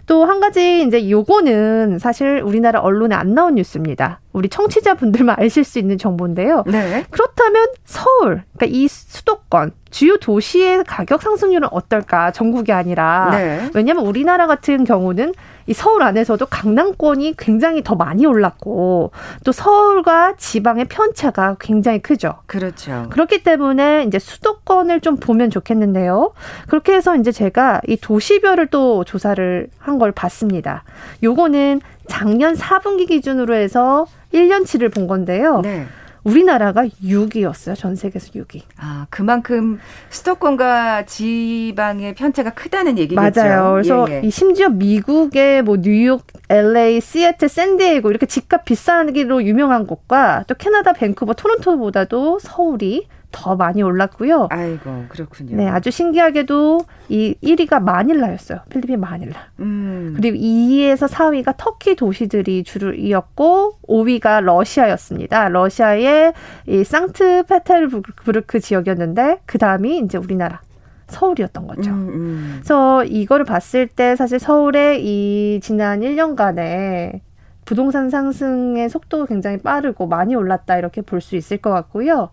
[0.07, 4.21] 또 한 가지 이제 요거는 사실 우리나라 언론에 안 나온 뉴스입니다.
[4.33, 6.65] 우리 청취자분들만 아실 수 있는 정보인데요.
[6.67, 7.05] 네.
[7.11, 12.31] 그렇다면 서울, 그러니까 이 수도권 주요 도시의 가격 상승률은 어떨까?
[12.33, 13.71] 전국이 아니라 네.
[13.75, 15.33] 왜냐하면 우리나라 같은 경우는
[15.67, 19.11] 이 서울 안에서도 강남권이 굉장히 더 많이 올랐고
[19.45, 22.35] 또 서울과 지방의 편차가 굉장히 크죠.
[22.47, 23.09] 그렇죠.
[23.11, 26.33] 그렇기 때문에 이제 수도권을 좀 보면 좋겠는데요.
[26.69, 30.85] 그렇게 해서 이제 제가 이 도시별을 또 조사를 한 걸 봤습니다.
[31.23, 35.63] 요거는 작년 4분기 기준으로 해서 1년치를 본 건데요.
[35.63, 35.87] 네.
[36.27, 37.77] 우리나라가 6위였어요.
[37.77, 38.63] 전 세계에서 6위.
[38.79, 39.79] 아, 그만큼
[40.11, 43.41] 수도권과 지방의 편차가 크다는 얘기겠죠.
[43.41, 43.73] 맞아요.
[43.73, 44.31] 그래서 예, 예.
[44.31, 51.35] 심지어 미국의 뭐 뉴욕, LA, 시애틀, 샌디에이고 이렇게 집값 비싸기로 유명한 곳과 또 캐나다 밴쿠버,
[51.35, 54.49] 토론토보다도 서울이 더 많이 올랐고요.
[54.51, 55.57] 아이고, 그렇군요.
[55.57, 58.61] 네, 아주 신기하게도 이 1위가 마닐라였어요.
[58.71, 59.39] 필리핀 마닐라.
[59.61, 60.15] 음.
[60.17, 65.49] 그리고 2위에서 4위가 터키 도시들이 줄을 이었고 5위가 러시아였습니다.
[65.51, 66.33] 러시아의
[66.67, 70.61] 이 상트페테르부르크 지역이었는데 그 다음이 이제 우리나라
[71.09, 71.91] 서울이었던 거죠.
[71.91, 72.53] 음, 음.
[72.57, 77.21] 그래서 이거를 봤을 때 사실 서울의 이 지난 1년간에
[77.65, 82.31] 부동산 상승의 속도가 굉장히 빠르고 많이 올랐다 이렇게 볼 수 있을 것 같고요.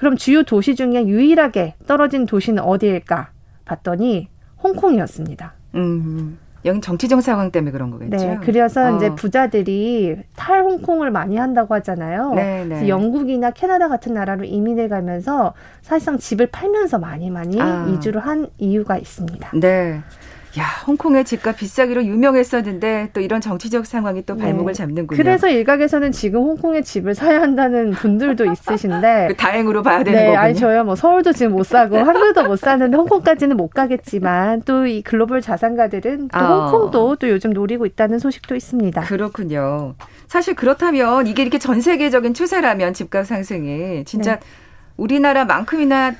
[0.00, 3.32] 그럼 주요 도시 중에 유일하게 떨어진 도시는 어디일까
[3.66, 4.30] 봤더니
[4.62, 5.52] 홍콩이었습니다.
[5.74, 6.38] 음.
[6.64, 8.16] 여긴 정치적 상황 때문에 그런 거겠죠.
[8.16, 8.96] 네, 그래서 어.
[8.96, 12.32] 이제 부자들이 탈홍콩을 많이 한다고 하잖아요.
[12.32, 12.88] 네, 네.
[12.88, 17.86] 영국이나 캐나다 같은 나라로 이민을 가면서 사실상 집을 팔면서 많이 많이 아.
[17.90, 19.50] 이주를 한 이유가 있습니다.
[19.60, 20.00] 네.
[20.58, 24.78] 야, 홍콩의 집값 비싸기로 유명했었는데 또 이런 정치적 상황이 또 발목을 네.
[24.78, 25.16] 잡는군요.
[25.16, 30.40] 그래서 일각에서는 지금 홍콩의 집을 사야 한다는 분들도 있으신데 그 다행으로 봐야 되는 네, 거군요.
[30.40, 35.02] 아니 저요 뭐 서울도 지금 못 사고 한국도 못 사는데 홍콩까지는 못 가겠지만 또 이
[35.02, 36.68] 글로벌 자산가들은 또 어.
[36.70, 39.02] 홍콩도 또 요즘 노리고 있다는 소식도 있습니다.
[39.02, 39.94] 그렇군요.
[40.26, 44.40] 사실 그렇다면 이게 이렇게 전 세계적인 추세라면 집값 상승이 진짜 네.
[44.96, 46.14] 우리나라만큼이나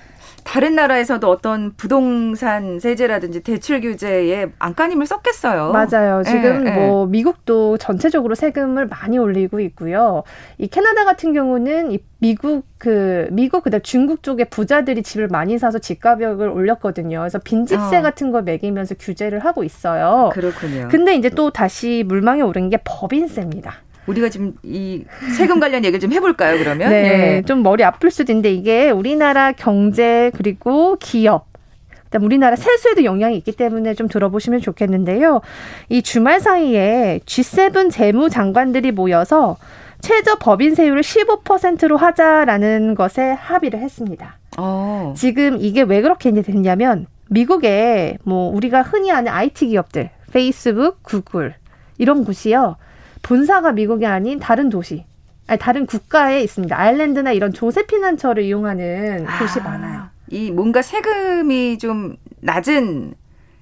[0.44, 5.72] 다른 나라에서도 어떤 부동산 세제라든지 대출 규제에 안간힘을 썼겠어요.
[5.72, 6.22] 맞아요.
[6.24, 7.11] 지금 예, 뭐 예.
[7.11, 10.22] 미국도 전체적으로 세금을 많이 올리고 있고요.
[10.59, 15.79] 이 캐나다 같은 경우는 이 미국 그 미국 그다음 중국 쪽에 부자들이 집을 많이 사서
[15.79, 17.18] 집가격을 올렸거든요.
[17.20, 18.03] 그래서 빈집세 어.
[18.03, 20.31] 같은 걸 매기면서 규제를 하고 있어요.
[20.33, 20.88] 그렇군요.
[20.90, 23.74] 근데 이제 또 다시 물망에 오른 게 법인세입니다.
[24.06, 25.04] 우리가 지금 이
[25.36, 26.90] 세금 관련 얘기를 좀 해볼까요, 그러면?
[26.90, 27.36] 네.
[27.36, 27.42] 예.
[27.42, 31.50] 좀 머리 아플 수도 있는데 이게 우리나라 경제 그리고 기업
[32.10, 35.40] 그다음 우리나라 세수에도 영향이 있기 때문에 좀 들어보시면 좋겠는데요.
[35.88, 39.56] 이 주말 사이에 G7 재무 장관들이 모여서
[40.00, 44.38] 최저 법인세율을 15%로 하자라는 것에 합의를 했습니다.
[44.58, 45.14] 어.
[45.16, 51.54] 지금 이게 왜 그렇게 됐냐면 미국에 뭐 우리가 흔히 아는 IT 기업들, 페이스북, 구글
[51.96, 52.76] 이런 곳이요.
[53.22, 55.04] 본사가 미국이 아닌 다른 도시,
[55.46, 56.78] 아니 다른 국가에 있습니다.
[56.78, 60.09] 아일랜드나 이런 조세 피난처를 이용하는 아, 곳이 많아요.
[60.28, 63.14] 이 뭔가 세금이 좀 낮은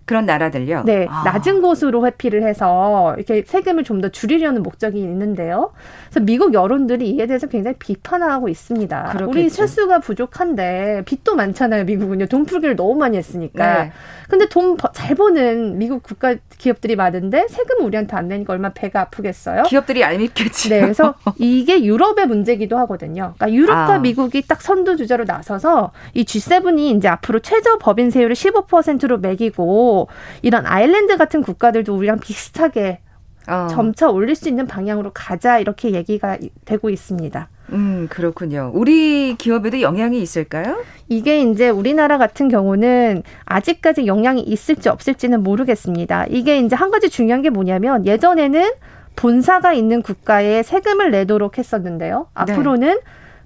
[0.09, 0.85] 그런 나라들요.
[0.87, 1.23] 네, 아.
[1.25, 5.73] 낮은 곳으로 회피를 해서 이렇게 세금을 좀 더 줄이려는 목적이 있는데요.
[6.09, 9.03] 그래서 미국 여론들이 이에 대해서 굉장히 비판하고 있습니다.
[9.11, 9.29] 그렇겠죠.
[9.29, 11.83] 우리 세수가 부족한데 빚도 많잖아요.
[11.85, 12.27] 미국은요.
[12.27, 13.83] 돈 풀기를 너무 많이 했으니까.
[13.83, 13.93] 네.
[14.29, 19.65] 근데 돈 잘 버는 미국 국가 기업들이 많은데 세금 우리한테 안 내니까 얼마나 배가 아프겠어요?
[19.65, 20.69] 기업들이 얄밉겠지.
[20.69, 23.35] 네, 그래서 이게 유럽의 문제기도 하거든요.
[23.37, 23.99] 그러니까 유럽과 아.
[23.99, 29.98] 미국이 딱 선두 주자로 나서서 이 G7이 이제 앞으로 최저 법인 세율을 15%로 매기고
[30.43, 33.01] 이런 아일랜드 같은 국가들도 우리랑 비슷하게
[33.49, 33.67] 어.
[33.71, 37.49] 점차 올릴 수 있는 방향으로 가자 이렇게 얘기가 되고 있습니다.
[37.73, 38.71] 음, 그렇군요.
[38.75, 40.83] 우리 기업에도 영향이 있을까요?
[41.09, 46.27] 이게 이제 우리나라 같은 경우는 아직까지 영향이 있을지 없을지는 모르겠습니다.
[46.29, 48.71] 이게 이제 한 가지 중요한 게 뭐냐면 예전에는
[49.17, 52.29] 본사가 있는 국가에 세금을 내도록 했었는데요.
[52.47, 52.53] 네.
[52.53, 53.01] 앞으로는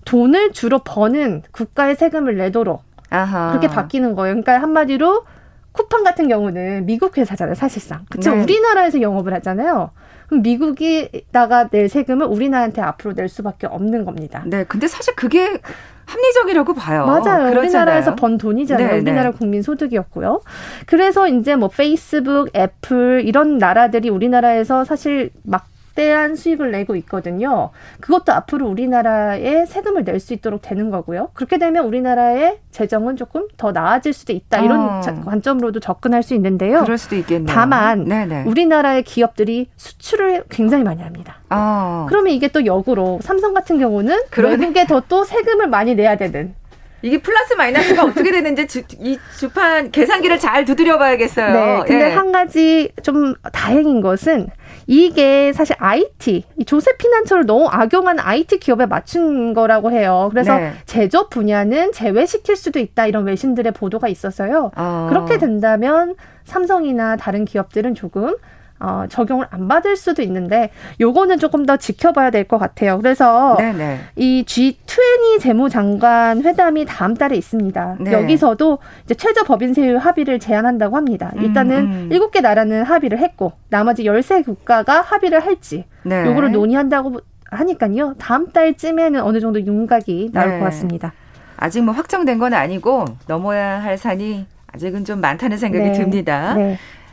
[0.05, 3.51] 돈을 주로 버는 국가에 세금을 내도록 아하.
[3.51, 4.35] 그렇게 바뀌는 거예요.
[4.35, 5.25] 그러니까 한마디로
[5.73, 8.05] 쿠팡 같은 경우는 미국 회사잖아요, 사실상.
[8.11, 8.35] 그쵸?
[8.35, 8.43] 네.
[8.43, 9.91] 우리나라에서 영업을 하잖아요.
[10.27, 14.43] 그럼 미국이다가 낼 세금을 우리나라한테 앞으로 낼 수밖에 없는 겁니다.
[14.47, 15.61] 네, 근데 사실 그게
[16.07, 17.07] 합리적이라고 봐요.
[17.07, 17.21] 맞아요.
[17.21, 17.61] 그렇잖아요.
[17.61, 18.87] 우리나라에서 번 돈이잖아요.
[18.87, 19.37] 네, 우리나라 네.
[19.37, 20.41] 국민 소득이었고요.
[20.87, 27.71] 그래서 이제 뭐 페이스북, 애플 이런 나라들이 우리나라에서 사실 막 막대한 수익을 내고 있거든요.
[28.01, 31.31] 그것도 앞으로 우리나라에 세금을 낼 수 있도록 되는 거고요.
[31.35, 34.61] 그렇게 되면 우리나라의 재정은 조금 더 나아질 수도 있다.
[34.61, 35.01] 이런 어.
[35.25, 36.83] 관점으로도 접근할 수 있는데요.
[36.85, 37.53] 그럴 수도 있겠네요.
[37.53, 38.45] 다만 네네.
[38.45, 41.39] 우리나라의 기업들이 수출을 굉장히 많이 합니다.
[41.51, 42.07] 어.
[42.09, 44.57] 그러면 이게 또 역으로 삼성 같은 경우는 그러네.
[44.57, 46.55] 외국에 더 또 세금을 많이 내야 되는
[47.03, 51.53] 이게 플러스 마이너스가 어떻게 되는지 주, 이 주판 계산기를 잘 두드려 봐야겠어요.
[51.53, 51.83] 네.
[51.89, 52.15] 근데 예.
[52.15, 54.47] 한 가지 좀 다행인 것은
[54.87, 60.29] 이게 사실 IT, 조세 피난처를 너무 악용한 IT 기업에 맞춘 거라고 해요.
[60.31, 60.73] 그래서 네.
[60.87, 64.71] 제조업 분야는 제외시킬 수도 있다 이런 외신들의 보도가 있어서요.
[64.77, 65.07] 어.
[65.09, 66.15] 그렇게 된다면
[66.45, 68.37] 삼성이나 다른 기업들은 조금
[68.83, 72.99] 어, 적용을 안 받을 수도 있는데 요거는 조금 더 지켜봐야 될 것 같아요.
[72.99, 74.01] 그래서 네네.
[74.17, 77.97] 이 G20 재무장관 회담이 다음 달에 있습니다.
[78.01, 78.13] 네.
[78.13, 81.31] 여기서도 이제 최저 법인 세율 합의를 제안한다고 합니다.
[81.37, 82.31] 일단은 일곱 음, 음.
[82.33, 86.27] 개 나라는 합의를 했고 나머지 열세 국가가 합의를 할지 네.
[86.27, 88.15] 요거를 논의한다고 하니까요.
[88.19, 90.59] 다음 달쯤에는 어느 정도 윤곽이 나올 네.
[90.59, 91.13] 것 같습니다.
[91.57, 95.93] 아직 뭐 확정된 건 아니고 넘어야 할 산이 아직은 좀 많다는 생각이 네.
[95.93, 96.57] 듭니다.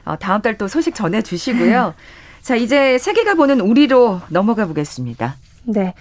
[0.05, 0.11] 네.
[0.11, 1.93] 어, 다음 달 또 소식 전해 주시고요.
[2.41, 5.35] 자, 이제 세계가 보는 우리로 넘어가 보겠습니다.
[5.65, 5.93] 네.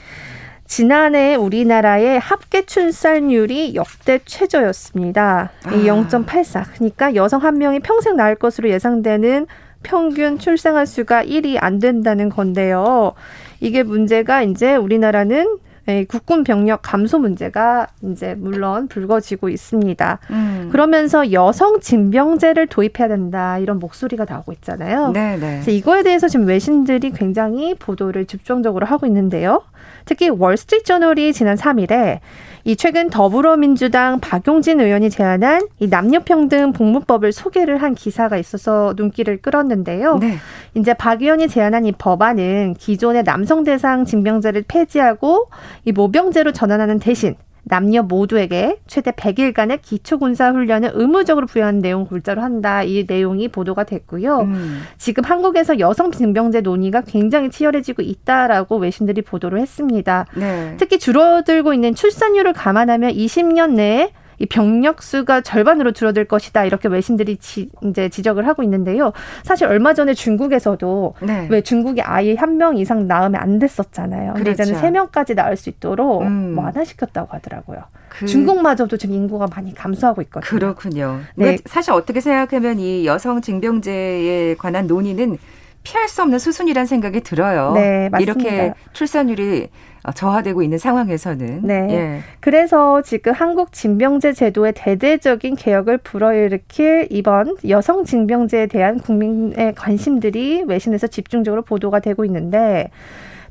[0.66, 5.50] 지난해 우리나라의 합계 출산율이 역대 최저였습니다.
[5.64, 5.70] 아.
[5.70, 6.64] 0.84.
[6.74, 9.46] 그러니까 여성 한 명이 평생 낳을 것으로 예상되는
[9.82, 13.14] 평균 출생아 수가 1이 안 된다는 건데요.
[13.60, 15.58] 이게 문제가 이제 우리나라는
[15.88, 20.18] 네, 국군 병력 감소 문제가 이제 물론 불거지고 있습니다.
[20.28, 20.68] 음.
[20.70, 25.12] 그러면서 여성 징병제를 도입해야 된다 이런 목소리가 나오고 있잖아요.
[25.12, 25.38] 네, 네.
[25.38, 29.62] 그래서 이거에 대해서 지금 외신들이 굉장히 보도를 집중적으로 하고 있는데요.
[30.04, 32.20] 특히 월스트리트저널이 지난 3일에
[32.64, 40.18] 이 최근 더불어민주당 박용진 의원이 제안한 이 남녀평등 복무법을 소개를 한 기사가 있어서 눈길을 끌었는데요.
[40.18, 40.36] 네.
[40.74, 45.48] 이제 박 의원이 제안한 이 법안은 기존의 남성 대상 징병제를 폐지하고
[45.84, 47.36] 이 모병제로 전환하는 대신
[47.68, 52.82] 남녀 모두에게 최대 100일간의 기초군사훈련을 의무적으로 부여하는 내용 골자로 한다.
[52.82, 54.40] 이 내용이 보도가 됐고요.
[54.40, 54.82] 음.
[54.96, 60.26] 지금 한국에서 여성 징병제 논의가 굉장히 치열해지고 있다라고 외신들이 보도를 했습니다.
[60.36, 60.74] 네.
[60.78, 67.36] 특히 줄어들고 있는 출산율을 감안하면 20년 내에 이 병력 수가 절반으로 줄어들 것이다 이렇게 외신들이
[67.38, 69.12] 지, 이제 지적을 하고 있는데요.
[69.42, 71.48] 사실 얼마 전에 중국에서도 네.
[71.50, 74.32] 왜 중국이 아이 한명 이상 낳으면 안 됐었잖아요.
[74.32, 74.34] 그렇죠.
[74.34, 74.86] 근데 이제는 그렇죠.
[74.86, 76.56] 세 명까지 낳을 수 있도록 음.
[76.56, 77.82] 완화시켰다고 하더라고요.
[78.08, 78.26] 그...
[78.26, 80.48] 중국마저도 지금 인구가 많이 감소하고 있거든요.
[80.48, 81.20] 그렇군요.
[81.34, 81.58] 네.
[81.66, 85.38] 사실 어떻게 생각하면 이 여성 징병제에 관한 논의는
[85.82, 87.72] 피할 수 없는 수순이라는 생각이 들어요.
[87.72, 88.18] 네, 맞습니다.
[88.18, 91.60] 이렇게 출산율이 어, 저하되고 있는 상황에서는.
[91.62, 91.86] 네.
[91.90, 92.20] 예.
[92.40, 101.06] 그래서 지금 한국 징병제 제도의 대대적인 개혁을 불어일으킬 이번 여성 징병제에 대한 국민의 관심들이 외신에서
[101.06, 102.90] 집중적으로 보도가 되고 있는데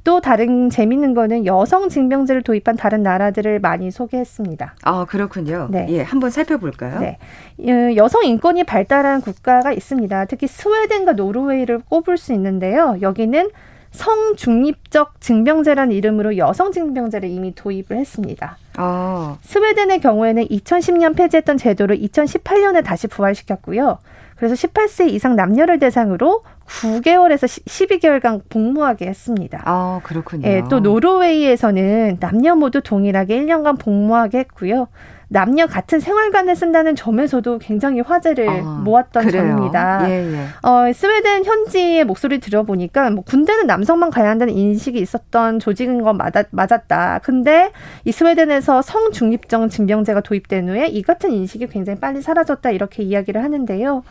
[0.08, 4.76] 또 다른 재밌는 거는 여성 징병제를 도입한 다른 나라들을 많이 소개했습니다.
[4.84, 5.68] 아 그렇군요.
[5.70, 7.02] 네, 예, 한번 살펴볼까요?
[7.02, 7.18] 네,
[7.60, 10.24] 어, 여성 인권이 발달한 국가가 있습니다.
[10.26, 12.98] 특히 스웨덴과 노르웨이를 꼽을 수 있는데요.
[13.02, 13.50] 여기는
[13.92, 18.58] 성중립적 징병제라는 이름으로 여성 징병제를 이미 도입을 했습니다.
[18.78, 19.38] 아.
[19.42, 24.00] 스웨덴의 경우에는 2010년 폐지했던 제도를 2018년에 다시 부활시켰고요.
[24.36, 29.64] 그래서 18세 이상 남녀를 대상으로 9개월에서 12개월간 복무하게 했습니다.
[29.66, 30.48] 아, 그렇군요.
[30.48, 34.88] 예, 또 노르웨이에서는 남녀 모두 동일하게 1년간 복무하게 했고요.
[35.30, 39.42] 남녀 같은 생활관을 쓴다는 점에서도 굉장히 화제를 아, 모았던 그래요.
[39.44, 40.10] 점입니다.
[40.10, 40.46] 예, 예.
[40.68, 46.46] 어, 스웨덴 현지의 목소리 들어보니까 뭐 군대는 남성만 가야 한다는 인식이 있었던 조직인 건 맞았,
[46.52, 47.20] 맞았다.
[47.24, 47.72] 근데
[48.06, 54.04] 이 스웨덴에서 성중립적 징병제가 도입된 후에 이 같은 인식이 굉장히 빨리 사라졌다 이렇게 이야기를 하는데요.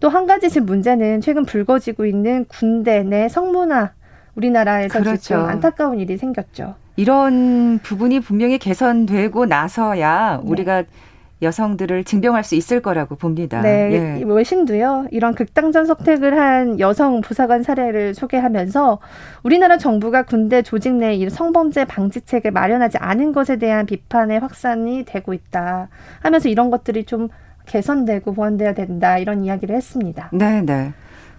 [0.00, 3.90] 또 한 가지 지금 문제는 최근 불거지고 있는 군대 내 성문화
[4.38, 5.20] 우리나라에서 그렇죠.
[5.20, 6.76] 지금 안타까운 일이 생겼죠.
[6.96, 10.50] 이런 부분이 분명히 개선되고 나서야 네.
[10.50, 10.84] 우리가
[11.40, 13.60] 여성들을 증명할 수 있을 거라고 봅니다.
[13.62, 14.24] 네, 예.
[14.24, 15.06] 외신도요.
[15.12, 18.98] 이런 극단적 선택을 한 여성 부사관 사례를 소개하면서
[19.44, 25.88] 우리나라 정부가 군대 조직 내 성범죄 방지책을 마련하지 않은 것에 대한 비판의 확산이 되고 있다.
[26.20, 27.28] 하면서 이런 것들이 좀
[27.66, 30.30] 개선되고 보완돼야 된다 이런 이야기를 했습니다.
[30.32, 30.92] 네, 네.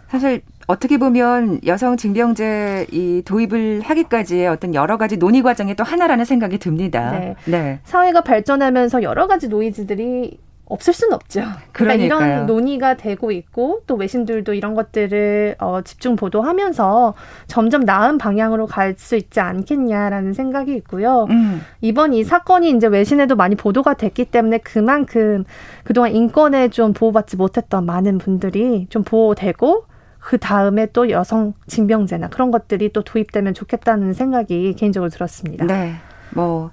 [0.07, 6.25] 사실 어떻게 보면 여성 징병제 이 도입을 하기까지의 어떤 여러 가지 논의 과정의 또 하나라는
[6.25, 7.09] 생각이 듭니다.
[7.09, 7.35] 네.
[7.45, 7.79] 네.
[7.85, 11.41] 사회가 발전하면서 여러 가지 노이즈들이 없을 수는 없죠.
[11.71, 17.15] 그러니까 이런 논의가 되고 있고 또 외신들도 이런 것들을 어, 집중 보도하면서
[17.47, 21.25] 점점 나은 방향으로 갈 수 있지 않겠냐라는 생각이 있고요.
[21.31, 21.61] 음.
[21.81, 25.45] 이번 이 사건이 이제 외신에도 많이 보도가 됐기 때문에 그만큼
[25.83, 32.51] 그동안 인권에 좀 보호받지 못했던 많은 분들이 좀 보호되고 그 다음에 또 여성 징병제나 그런
[32.51, 35.65] 것들이 또 도입되면 좋겠다는 생각이 개인적으로 들었습니다.
[35.65, 35.95] 네.
[36.31, 36.71] 뭐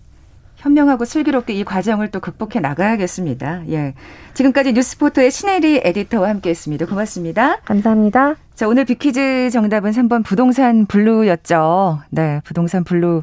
[0.56, 3.68] 현명하고 슬기롭게 이 과정을 또 극복해 나가야겠습니다.
[3.68, 3.94] 예.
[4.34, 6.86] 지금까지 뉴스포터의 신혜리 에디터와 함께 했습니다.
[6.86, 7.60] 고맙습니다.
[7.64, 8.34] 감사합니다.
[8.54, 12.00] 자, 오늘 빅퀴즈 정답은 3번 부동산 블루였죠.
[12.10, 13.22] 네, 부동산 블루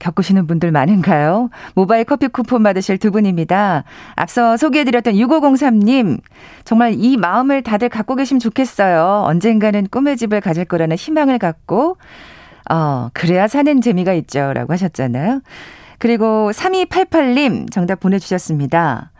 [0.00, 1.50] 겪으시는 분들 많은가요?
[1.74, 3.84] 모바일 커피 쿠폰 받으실 두 분입니다.
[4.14, 6.20] 앞서 소개해드렸던 6503님,
[6.64, 9.24] 정말 이 마음을 다들 갖고 계시면 좋겠어요.
[9.26, 11.96] 언젠가는 꿈의 집을 가질 거라는 희망을 갖고,
[12.70, 14.52] 어, 그래야 사는 재미가 있죠.
[14.52, 15.40] 라고 하셨잖아요.
[15.98, 19.10] 그리고 3288님 정답 보내주셨습니다.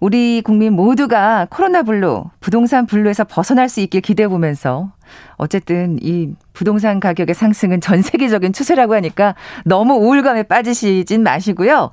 [0.00, 4.92] 우리 국민 모두가 코로나 블루, 부동산 블루에서 벗어날 수 있길 기대해 보면서
[5.36, 9.34] 어쨌든 이 부동산 가격의 상승은 전 세계적인 추세라고 하니까
[9.64, 11.90] 너무 우울감에 빠지시진 마시고요.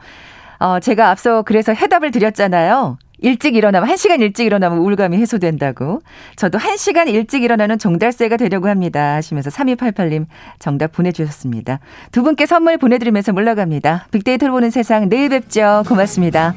[0.59, 2.97] 어, 제가 앞서 그래서 해답을 드렸잖아요.
[3.19, 6.01] 일찍 일어나면, 한 시간 일찍 일어나면 우울감이 해소된다고.
[6.35, 9.15] 저도 한 시간 일찍 일어나는 종달새가 되려고 합니다.
[9.15, 10.25] 하시면서 3288님
[10.59, 11.79] 정답 보내주셨습니다.
[12.11, 14.07] 두 분께 선물 보내드리면서 물러갑니다.
[14.11, 15.83] 빅데이터를 보는 세상 내일 뵙죠.
[15.87, 16.55] 고맙습니다.